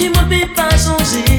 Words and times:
et 0.00 0.08
moi, 0.10 0.24
pas 0.54 0.70
changer. 0.76 1.37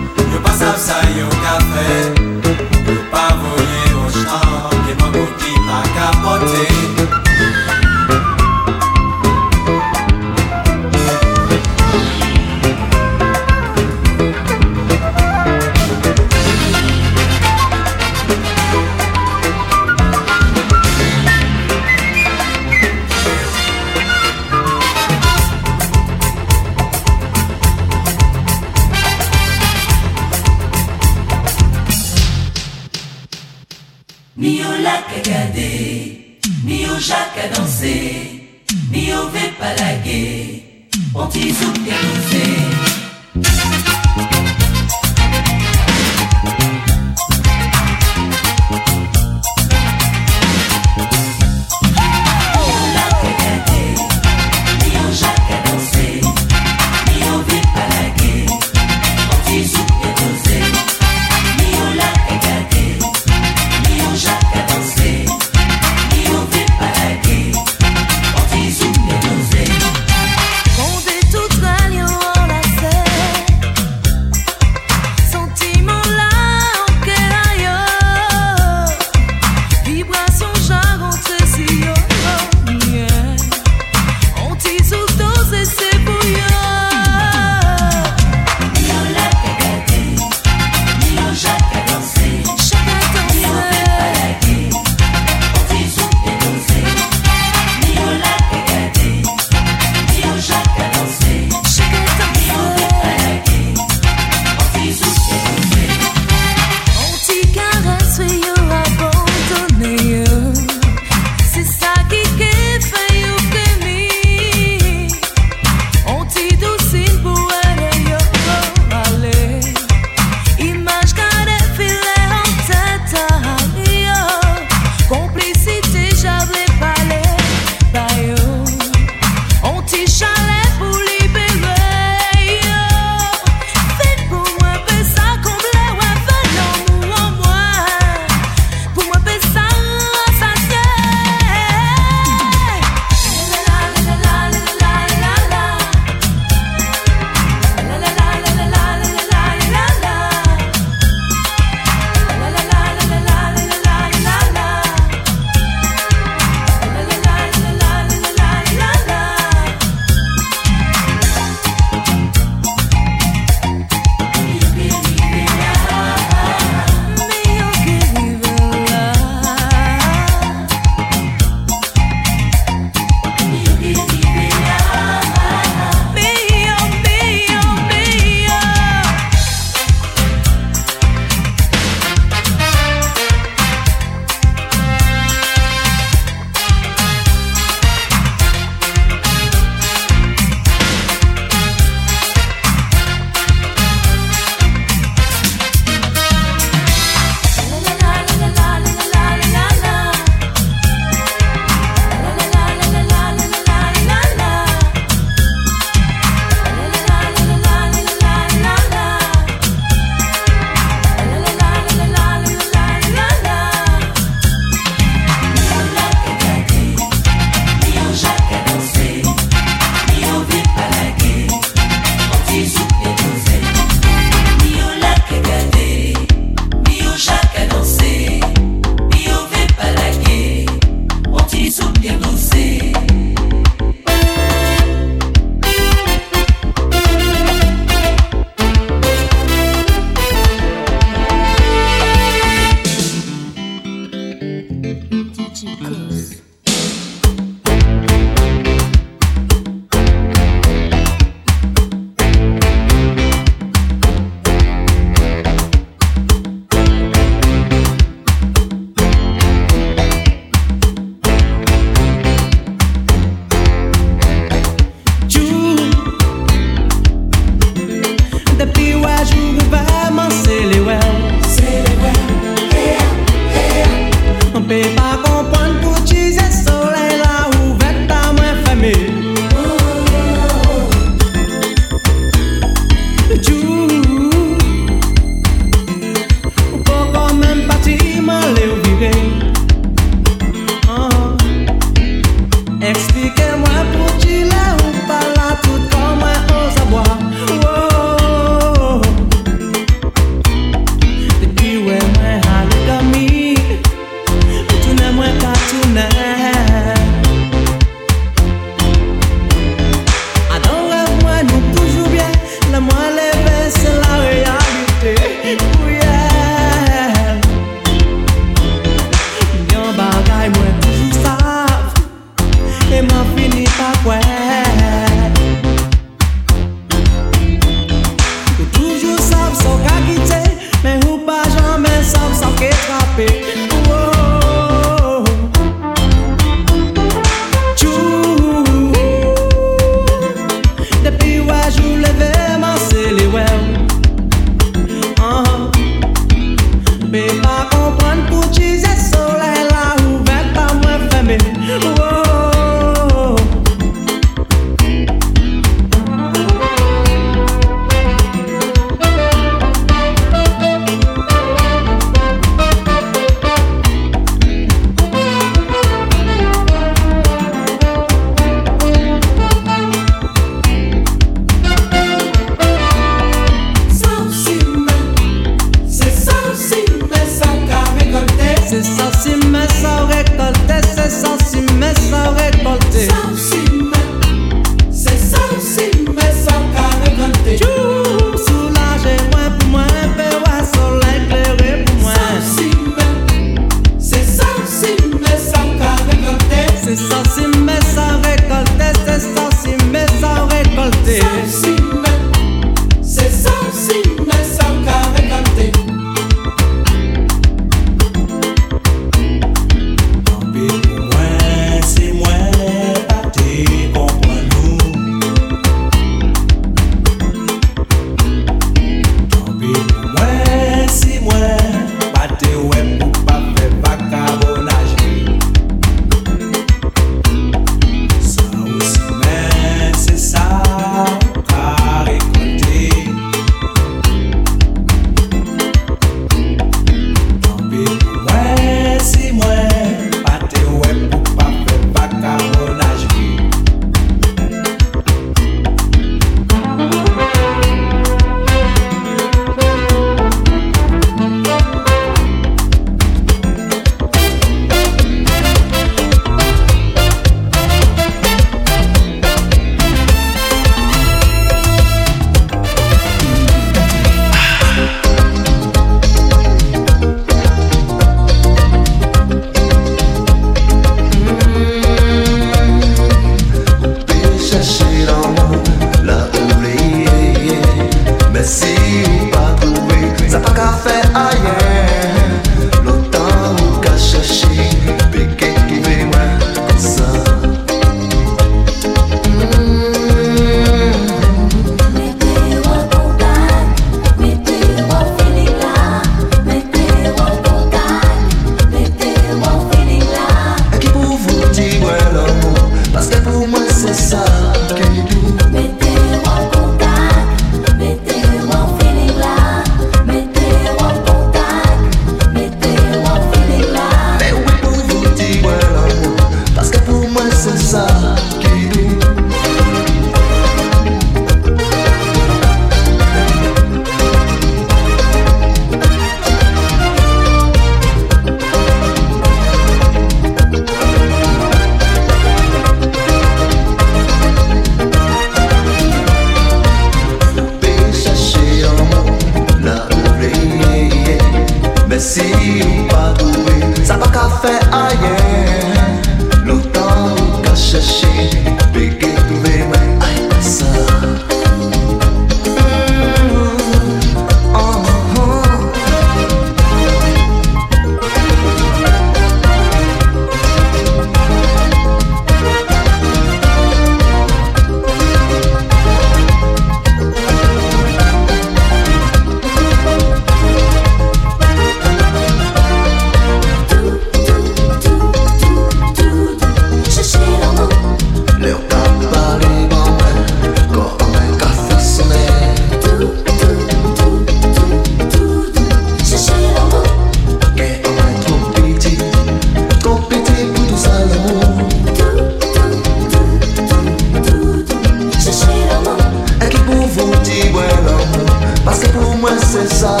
cessar, 599.38 600.00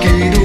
quero 0.00 0.41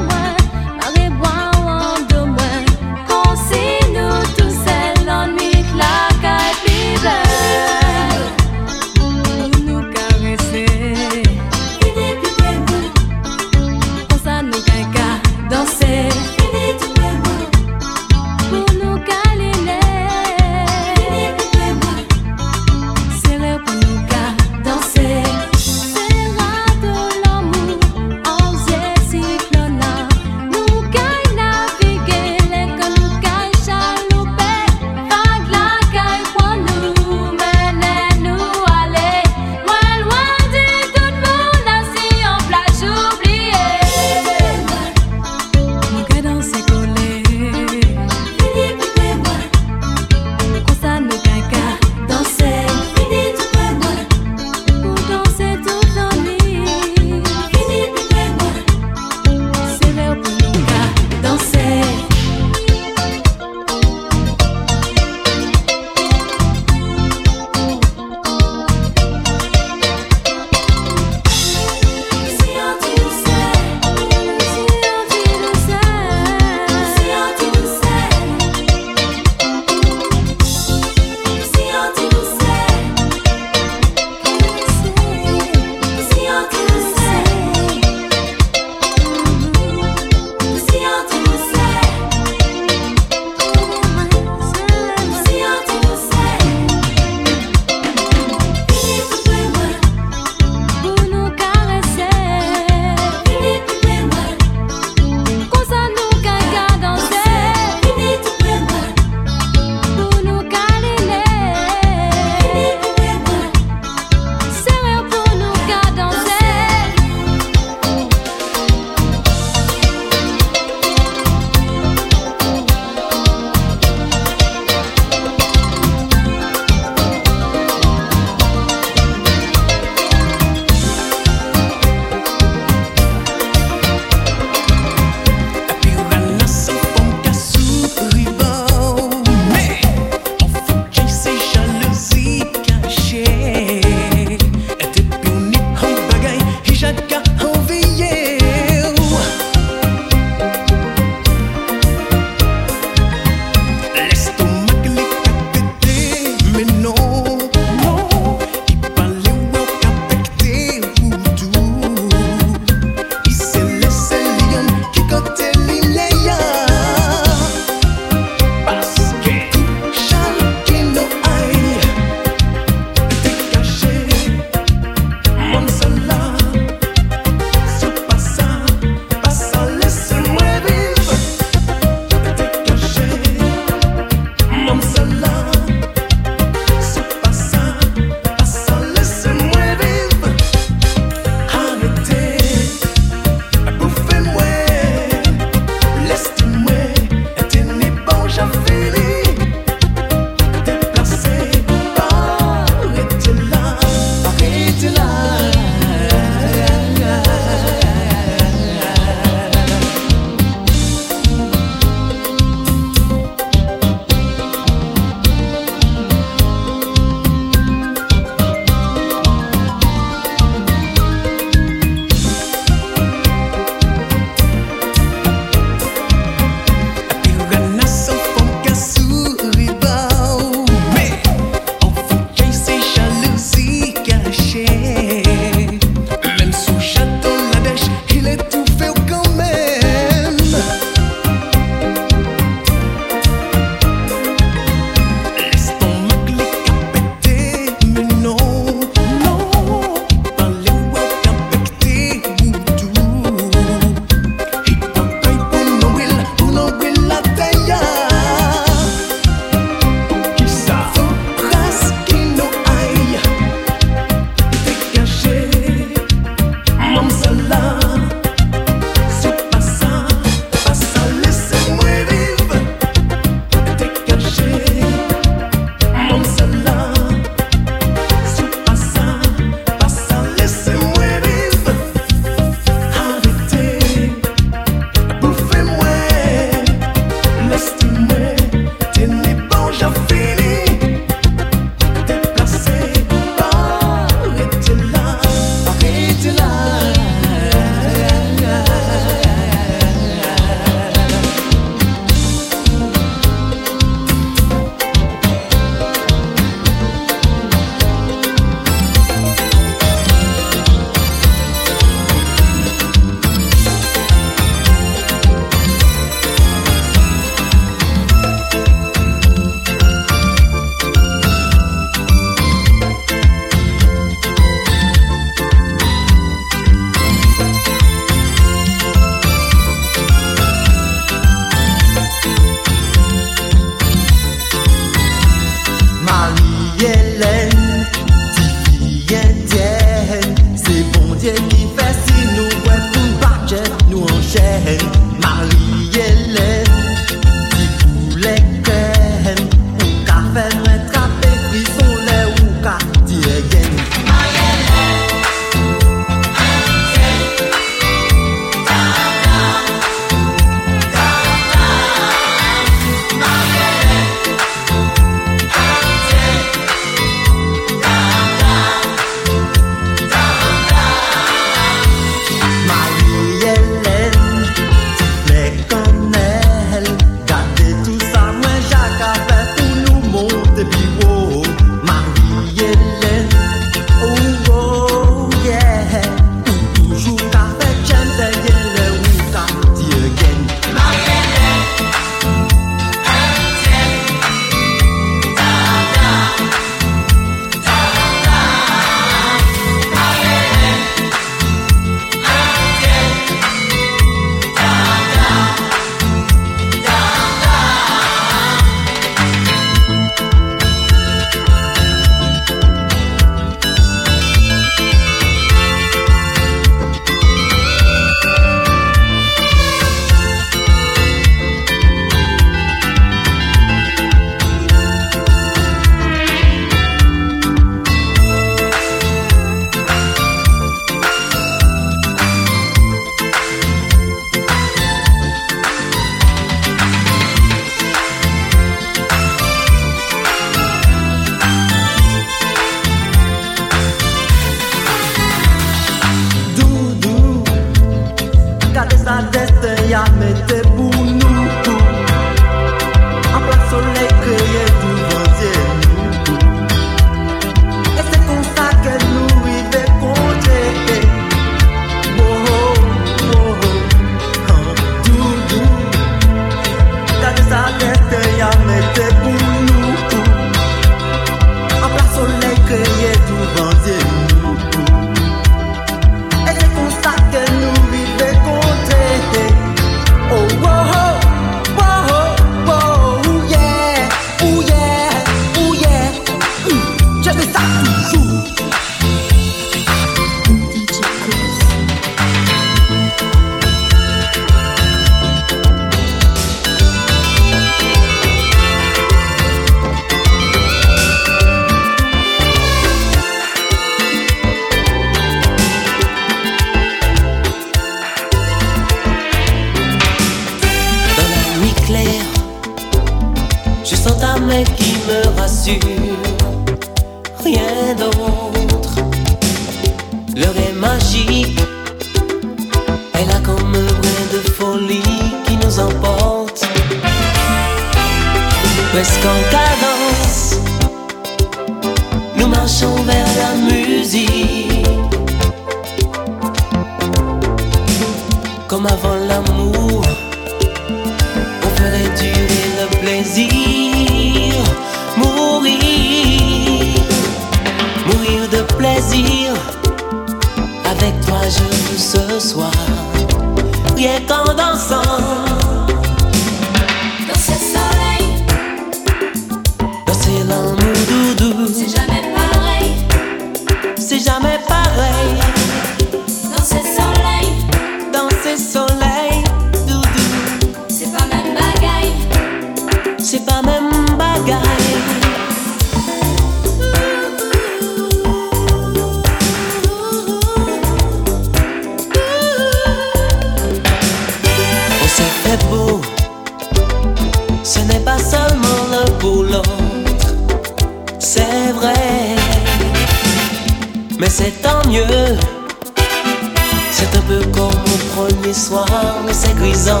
premier 598.30 598.52
soir, 598.54 598.86
mais 599.26 599.32
c'est 599.32 599.54
grisant. 599.54 600.00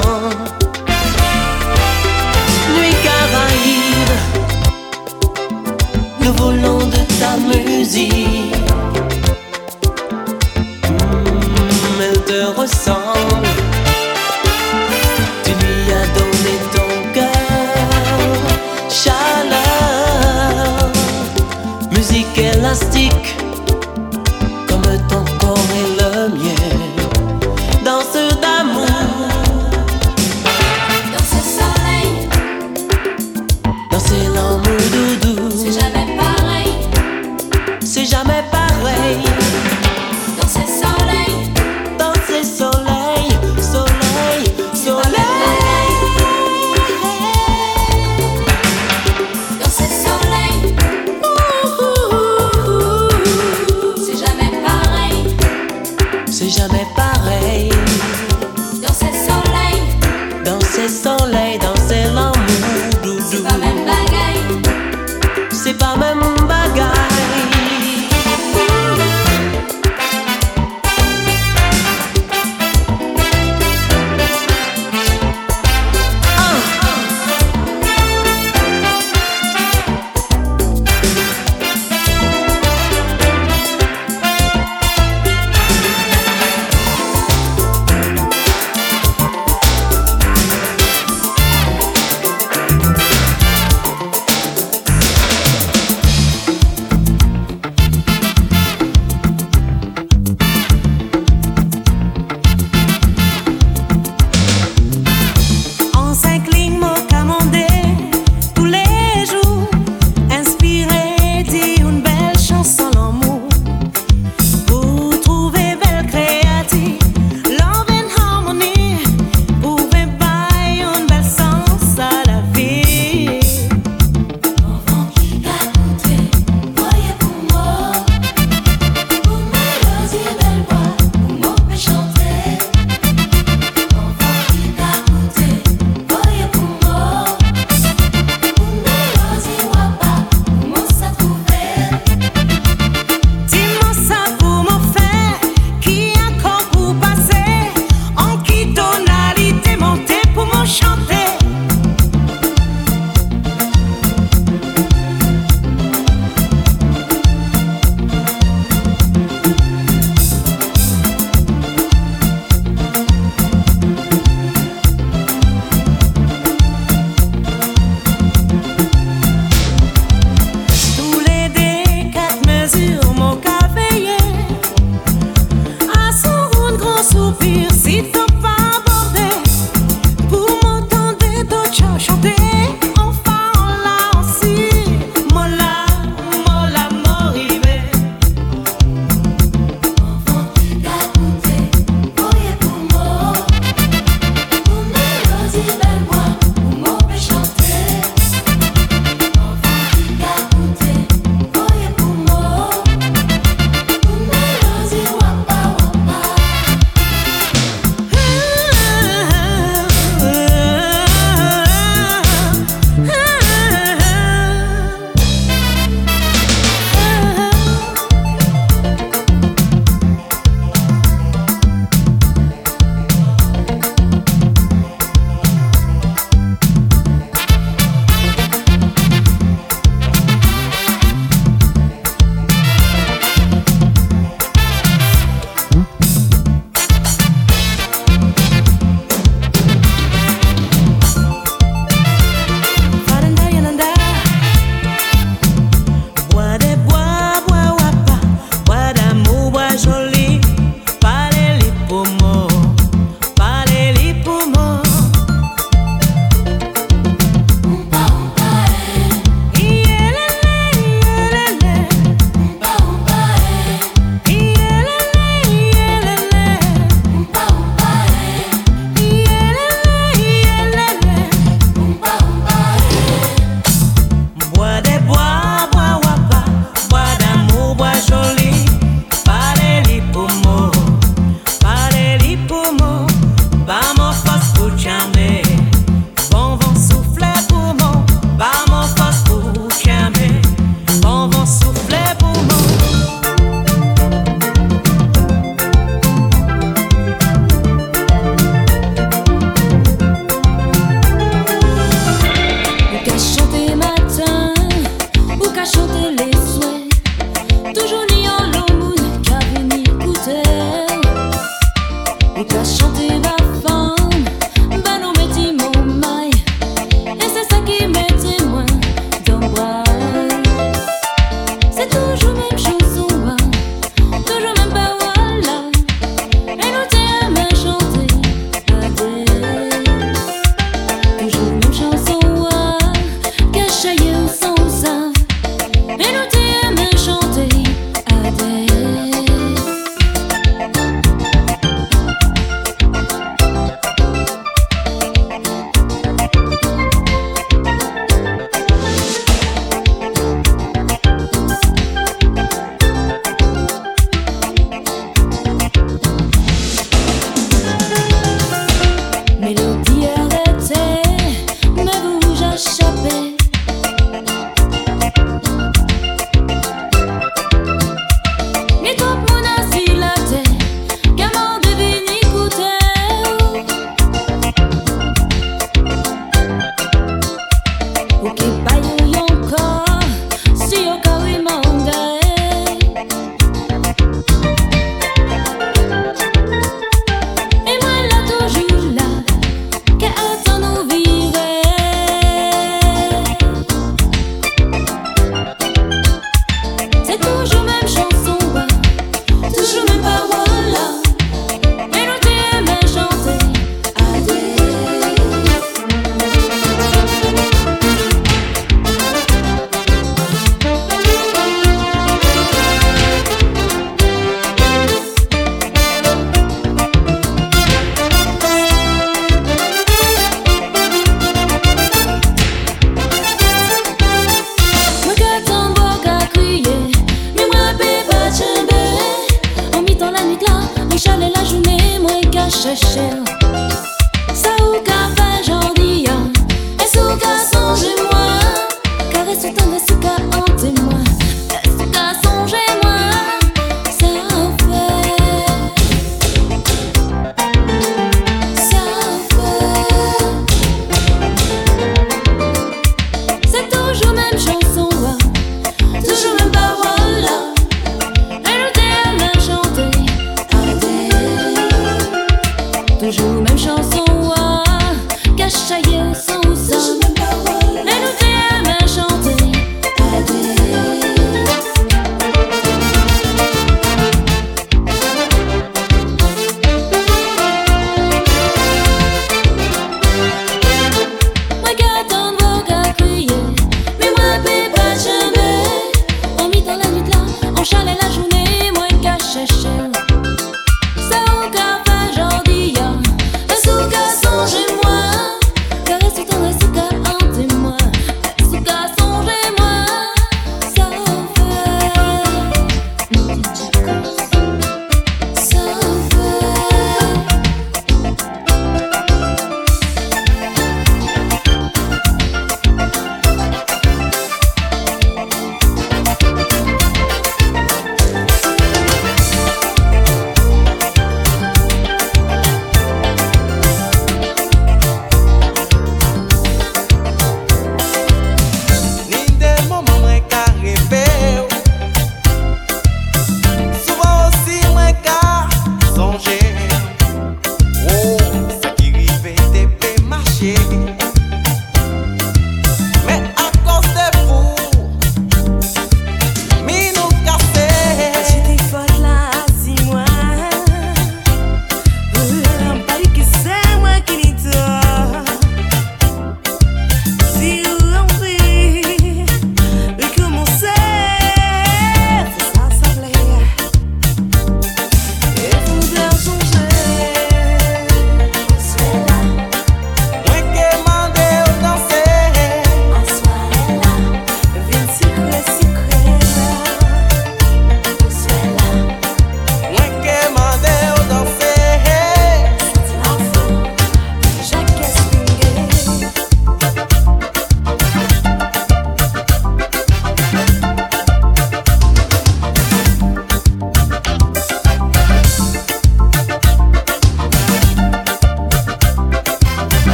Nuit 2.76 2.96
Caraïbe, 3.04 4.16
nous 6.20 6.32
voulons 6.34 6.78
de 6.78 7.02
ta 7.18 7.36
musique. 7.36 8.69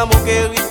amor 0.00 0.24
que 0.24 0.30
eu 0.30 0.69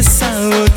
essa 0.00 0.24
outra 0.24 0.69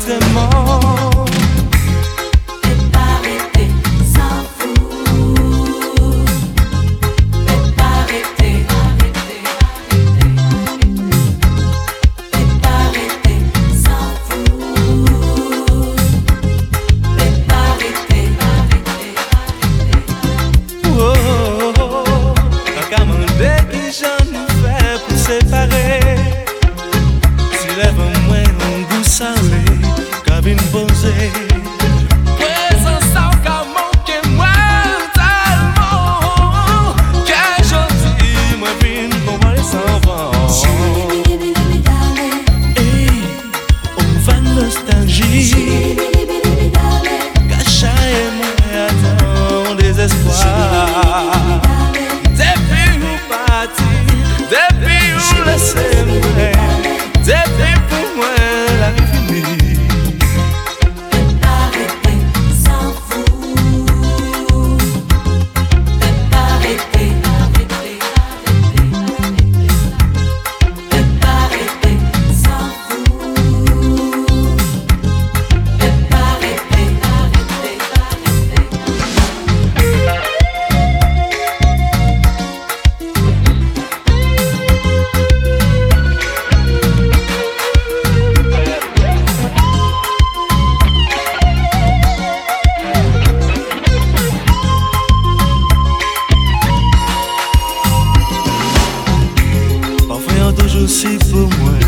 jo 100.74 100.88
si 100.88 101.18
pou 101.30 101.46
mwen 101.58 101.82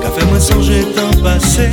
Ka 0.00 0.08
fe 0.14 0.24
mwen 0.24 0.40
sonje 0.40 0.80
tan 0.96 1.12
pase 1.24 1.68